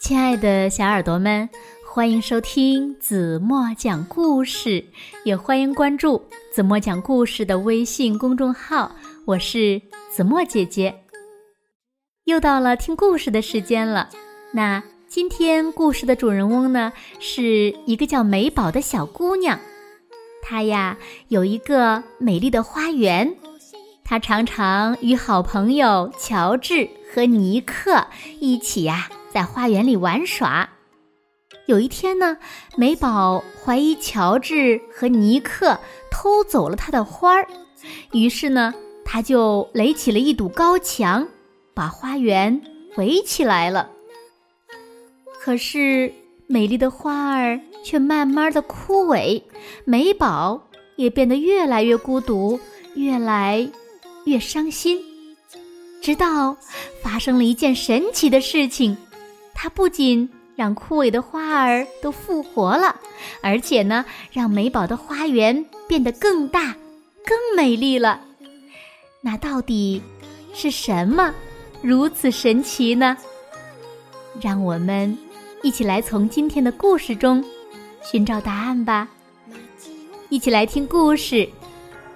[0.00, 1.46] 亲爱的小耳朵们，
[1.86, 4.82] 欢迎收听子墨讲故事，
[5.24, 6.24] 也欢迎关注
[6.54, 8.96] 子墨讲故事的微信公众号。
[9.26, 11.02] 我是子墨姐姐。
[12.24, 14.08] 又到了听故事的时间了。
[14.52, 19.60] 那今天故事的主人翁呢，是一个叫美宝的小姑娘。
[20.42, 20.96] 她呀
[21.28, 23.36] 有一个美丽的花园，
[24.02, 28.06] 她常常与好朋友乔治和尼克
[28.40, 29.10] 一起呀。
[29.32, 30.68] 在花园里玩耍。
[31.66, 32.36] 有一天呢，
[32.76, 35.78] 美宝怀疑乔治和尼克
[36.10, 37.46] 偷走了她的花儿，
[38.12, 41.28] 于是呢，他就垒起了一堵高墙，
[41.74, 42.60] 把花园
[42.96, 43.90] 围起来了。
[45.40, 46.12] 可是，
[46.46, 49.40] 美丽的花儿却慢慢的枯萎，
[49.84, 52.58] 美宝也变得越来越孤独，
[52.94, 53.70] 越来
[54.24, 55.00] 越伤心。
[56.02, 56.56] 直到
[57.02, 58.96] 发生了一件神奇的事情。
[59.62, 62.96] 它不仅让枯萎的花儿都复活了，
[63.42, 66.74] 而且呢，让美宝的花园变得更大、
[67.26, 68.22] 更美丽了。
[69.20, 70.00] 那到底
[70.54, 71.34] 是什么
[71.82, 73.14] 如此神奇呢？
[74.40, 75.18] 让我们
[75.62, 77.44] 一起来从今天的故事中
[78.02, 79.06] 寻找答案吧。
[80.30, 81.34] 一起来听故事《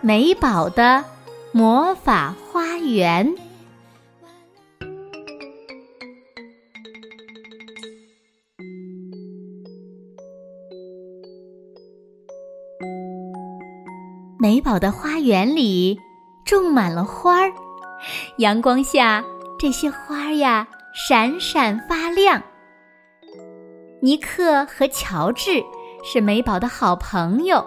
[0.00, 1.04] 美宝的
[1.52, 3.28] 魔法花园》。
[14.44, 15.98] 美宝的花园里
[16.44, 17.50] 种满了花儿，
[18.36, 19.24] 阳光下
[19.58, 22.42] 这些花呀闪闪发亮。
[24.02, 25.64] 尼克和乔治
[26.04, 27.64] 是美宝的好朋友，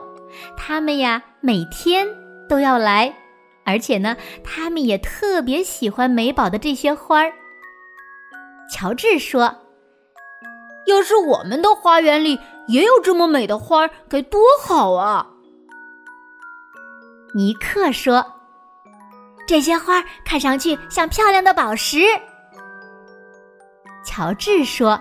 [0.55, 2.07] 他们呀每天
[2.47, 3.11] 都要来，
[3.65, 7.33] 而且呢，他们也特别喜欢美宝的这些花儿。
[8.71, 9.51] 乔治说
[10.85, 15.33] ：“要是我们的花园里也有这么美的花儿，该多好啊！”
[17.37, 18.25] 尼克说
[19.45, 21.99] ：“这些花看上去像漂亮的宝石。”
[24.03, 24.99] 乔治说：“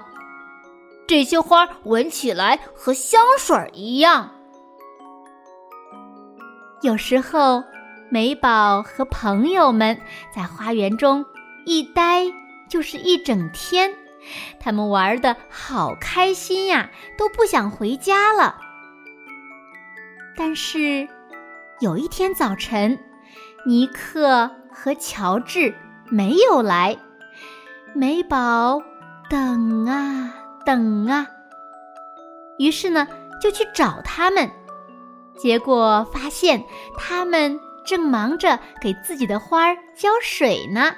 [1.09, 4.31] 这些花闻起来和香水一样。”
[6.85, 7.65] 有时候，
[8.11, 9.99] 美宝和朋友们
[10.31, 11.25] 在花园中
[11.65, 12.25] 一待
[12.69, 13.91] 就是一整天，
[14.61, 18.61] 他们玩的好开心呀，都不想回家了。
[20.37, 21.09] 但是。
[21.81, 22.99] 有一天早晨，
[23.67, 25.75] 尼克和乔治
[26.09, 26.97] 没有来，
[27.95, 28.81] 美宝
[29.29, 30.35] 等啊
[30.65, 31.27] 等啊，
[32.59, 33.07] 于是呢
[33.43, 34.51] 就去找他们，
[35.37, 36.65] 结果发现
[36.97, 40.95] 他们正忙着给自己的花儿浇水呢。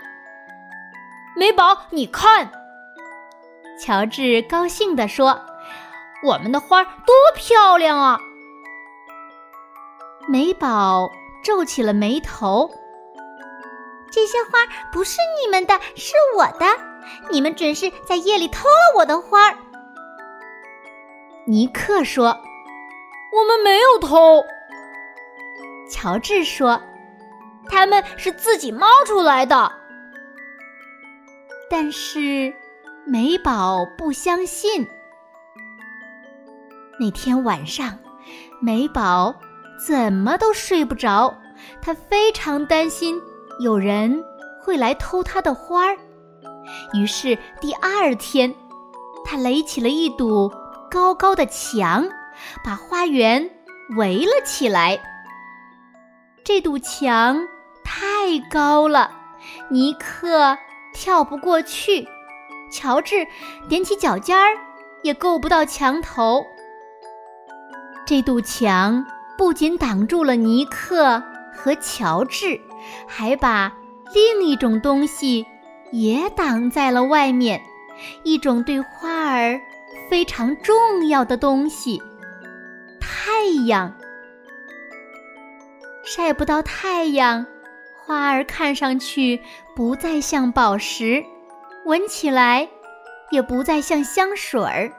[1.36, 2.52] 美宝，你看，
[3.80, 5.40] 乔治高兴地说
[6.24, 8.20] ：“我们的花多漂亮啊！”
[10.30, 11.10] 美宝
[11.42, 12.70] 皱起了眉头。
[14.10, 14.50] 这些花
[14.92, 16.66] 不是你们的，是我的。
[17.30, 19.54] 你们准是在夜里偷了我的花。
[21.46, 22.26] 尼克说
[23.32, 24.44] ：“我们没有偷。”
[25.90, 26.82] 乔治说
[27.70, 29.72] ：“他们是自己冒出来的。”
[31.70, 32.52] 但是
[33.06, 34.86] 美宝不相信。
[37.00, 37.98] 那天晚上，
[38.60, 39.34] 美宝。
[39.86, 41.32] 怎么都睡不着，
[41.80, 43.20] 他非常担心
[43.60, 44.22] 有人
[44.60, 45.96] 会来偷他的花儿。
[46.92, 48.52] 于是第二天，
[49.24, 50.52] 他垒起了一堵
[50.90, 52.06] 高高的墙，
[52.64, 53.48] 把花园
[53.96, 54.98] 围了起来。
[56.44, 57.46] 这堵墙
[57.84, 59.10] 太高了，
[59.70, 60.58] 尼克
[60.92, 62.06] 跳不过去，
[62.72, 63.26] 乔治
[63.68, 64.58] 踮起脚尖儿
[65.02, 66.44] 也够不到墙头。
[68.04, 69.04] 这堵墙。
[69.38, 71.22] 不仅挡住了尼克
[71.54, 72.60] 和乔治，
[73.06, 73.72] 还把
[74.12, 75.46] 另一种东西
[75.92, 77.62] 也挡在了外面，
[78.24, 79.60] 一种对花儿
[80.10, 82.02] 非常重要的东西——
[83.00, 83.94] 太阳。
[86.04, 87.46] 晒不到太阳，
[88.04, 89.40] 花儿看上去
[89.76, 91.24] 不再像宝石，
[91.84, 92.68] 闻起来
[93.30, 94.90] 也不再像香水儿。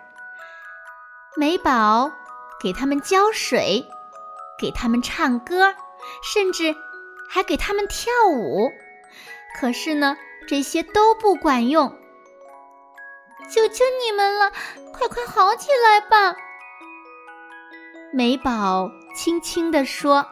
[1.35, 2.09] 美宝
[2.63, 3.85] 给它们浇水。
[4.59, 5.73] 给他们唱歌，
[6.21, 6.75] 甚至
[7.29, 8.69] 还给他们跳舞，
[9.59, 10.17] 可是呢，
[10.47, 11.89] 这些都不管用。
[13.49, 14.51] 求求你们了，
[14.93, 16.35] 快快好起来吧！
[18.11, 20.25] 美宝轻轻地说。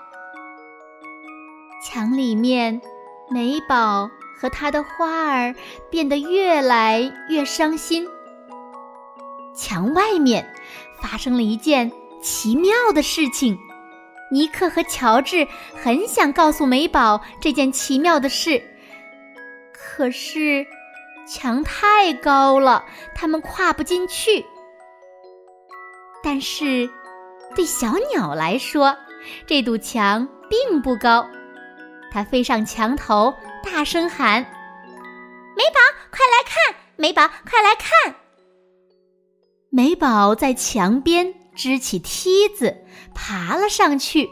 [1.84, 2.82] 墙里面，
[3.30, 5.56] 美宝和她的花儿
[5.90, 8.08] 变得越来越伤心。
[9.56, 10.54] 墙外面
[11.02, 11.92] 发生了一件
[12.22, 13.58] 奇妙的事情。
[14.30, 15.48] 尼克和乔治
[15.82, 18.62] 很想告诉美宝这件奇妙的事，
[19.74, 20.66] 可是
[21.28, 22.84] 墙太高了，
[23.16, 24.46] 他们跨不进去。
[26.24, 26.90] 但是，
[27.56, 28.96] 对小鸟来说，
[29.46, 31.26] 这堵墙并不高。
[32.12, 33.34] 它飞上墙头，
[33.64, 34.42] 大声喊
[35.56, 35.80] ：“美宝，
[36.12, 36.76] 快来看！
[36.96, 38.16] 美宝，快来看！”
[39.70, 42.78] 美宝在墙边支起梯子，
[43.14, 44.30] 爬了上去。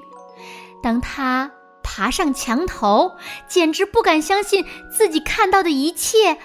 [0.81, 1.51] 当他
[1.83, 3.11] 爬上墙头，
[3.49, 6.37] 简直不敢相信自己看到的一切：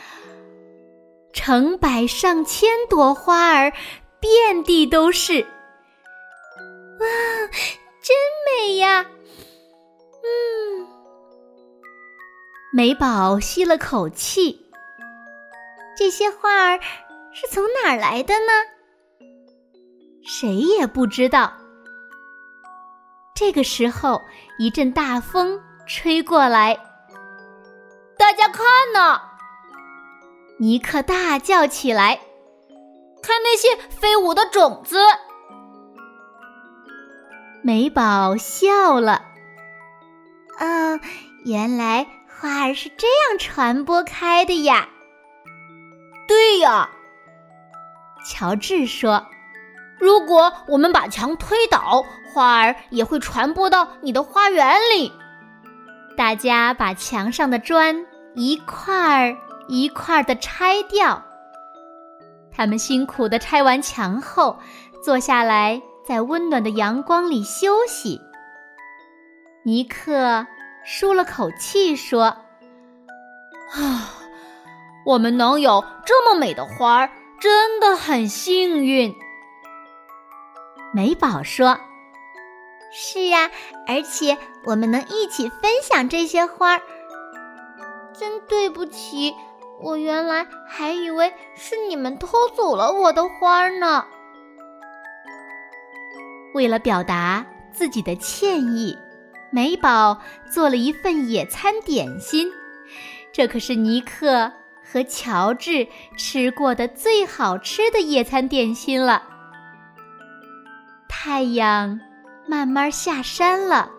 [1.32, 3.73] 成百上千朵花儿。
[4.21, 7.06] 遍地都是，哇，
[8.03, 9.06] 真美呀！
[10.23, 10.87] 嗯，
[12.71, 14.61] 美宝吸了口气。
[15.97, 16.81] 这些花儿
[17.33, 18.53] 是从哪儿来的呢？
[20.25, 21.53] 谁也不知道。
[23.35, 24.21] 这个时候，
[24.59, 26.79] 一阵大风吹过来，
[28.19, 29.21] 大家看呐！
[30.59, 32.21] 尼克大叫起来。
[33.23, 34.99] 看那些飞舞的种子，
[37.63, 39.23] 美宝笑了。
[40.59, 41.01] 嗯，
[41.45, 44.89] 原来花儿是这样传播开的呀。
[46.27, 46.89] 对呀，
[48.27, 49.27] 乔治说
[50.00, 55.12] ：“如果我们把墙推倒，花儿也会传播到你的花园里。”
[56.17, 58.05] 大家把墙上的砖
[58.35, 59.37] 一块儿
[59.69, 61.23] 一块儿的拆掉。
[62.50, 64.58] 他们辛苦的拆完墙后，
[65.02, 68.20] 坐下来在温暖的阳光里休息。
[69.62, 70.47] 尼克
[70.85, 72.25] 舒了口气说
[73.73, 74.12] ：“啊，
[75.06, 77.11] 我们能有这么美的花儿，
[77.41, 79.14] 真的很幸运。”
[80.93, 81.79] 美宝说
[82.93, 83.51] ：“是呀，
[83.87, 86.83] 而且我们能一起分享这些花儿。
[88.13, 89.35] 真对不起。”
[89.83, 94.05] 我原来还以为是你们偷走了我的花儿呢。
[96.53, 98.95] 为了表达自己的歉意，
[99.51, 100.21] 美宝
[100.53, 102.53] 做了一份野餐点心。
[103.33, 104.53] 这可是尼克
[104.85, 109.30] 和乔治吃过的最好吃的野餐点心了。
[111.23, 112.01] 太阳
[112.49, 113.91] 慢慢下山了，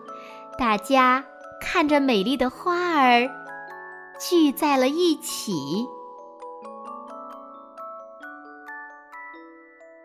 [0.58, 1.24] 大家
[1.60, 3.30] 看着美丽的花儿。
[4.18, 5.86] 聚在了一起。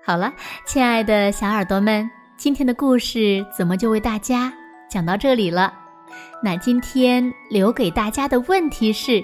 [0.06, 0.32] 好了，
[0.68, 4.54] 亲爱的小耳朵们，今天的故事怎么就为大家
[4.88, 5.74] 讲到这里了？
[6.44, 9.24] 那今天留给大家的问题是：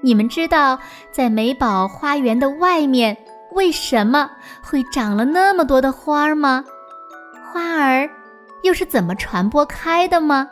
[0.00, 0.78] 你们知道
[1.10, 3.14] 在美宝花园的外面
[3.52, 4.30] 为什么
[4.62, 6.64] 会长了那么多的花儿吗？
[7.52, 8.08] 花儿
[8.62, 10.48] 又是怎么传播开的吗？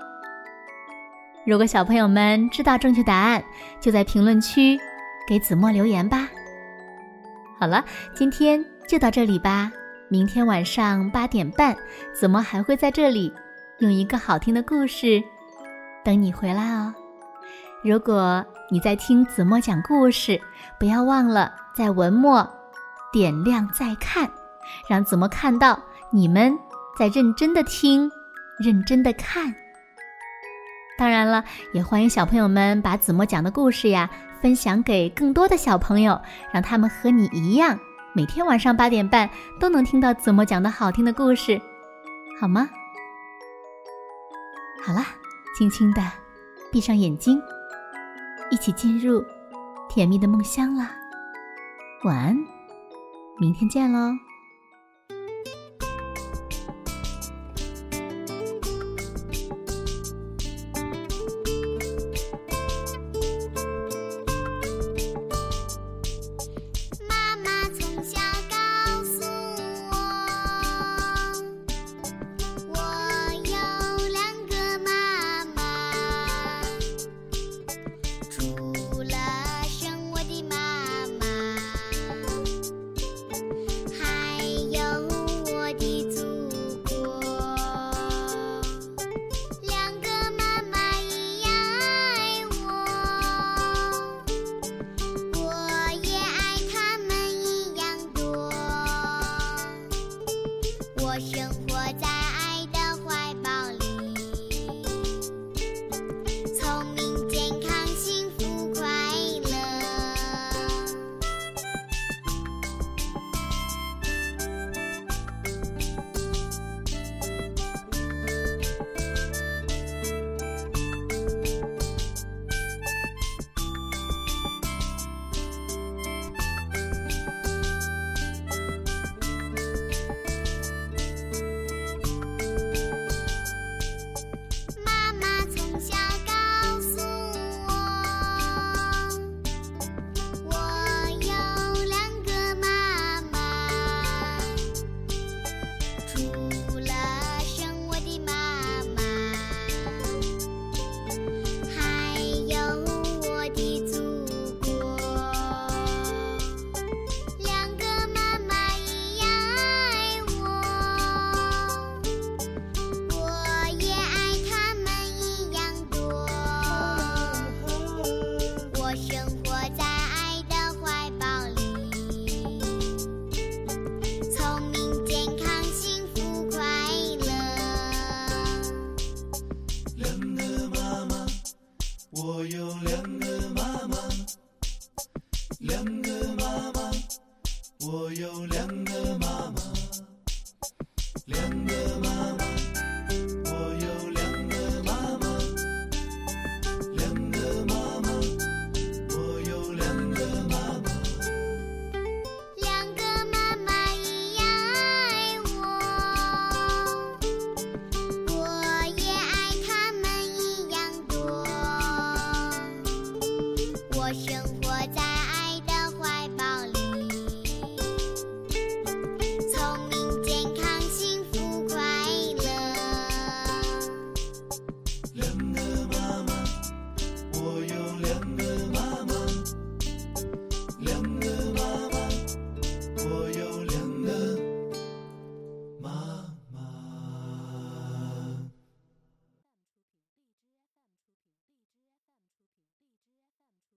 [1.44, 3.42] 如果小朋友们知道正确答案，
[3.80, 4.78] 就在评论区
[5.28, 6.28] 给子墨留言吧。
[7.60, 7.84] 好了，
[8.14, 9.70] 今天就到这里吧。
[10.08, 11.76] 明天晚上八点半，
[12.14, 13.32] 子墨还会在这里
[13.78, 15.22] 用一个好听的故事
[16.04, 16.94] 等你回来哦。
[17.82, 20.40] 如果你在听子墨讲故事，
[20.78, 22.48] 不要忘了在文末
[23.12, 24.30] 点亮再看，
[24.88, 25.78] 让子墨看到
[26.10, 26.56] 你们
[26.96, 28.10] 在认真的听，
[28.58, 29.54] 认真的看。
[30.96, 34.08] 当然了，也欢迎小朋友们把子墨讲的故事呀
[34.40, 36.18] 分享给更多的小朋友，
[36.50, 37.78] 让他们和你一样，
[38.14, 39.28] 每天晚上八点半
[39.60, 41.60] 都能听到子墨讲的好听的故事，
[42.40, 42.66] 好吗？
[44.82, 45.04] 好啦，
[45.58, 46.00] 轻轻的
[46.72, 47.38] 闭上眼睛，
[48.50, 49.22] 一起进入
[49.90, 50.92] 甜蜜的梦乡啦。
[52.04, 52.38] 晚安，
[53.38, 54.25] 明天见喽。